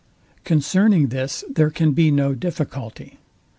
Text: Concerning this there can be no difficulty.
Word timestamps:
Concerning 0.43 1.09
this 1.09 1.43
there 1.47 1.69
can 1.69 1.91
be 1.91 2.09
no 2.09 2.33
difficulty. 2.33 3.19